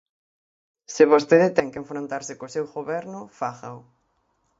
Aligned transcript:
Se 0.93 1.03
vostede 1.13 1.47
ten 1.57 1.67
que 1.71 1.81
enfrontarse 1.83 2.33
co 2.39 2.53
seu 2.55 2.65
goberno, 2.75 3.19
fágao. 3.39 3.79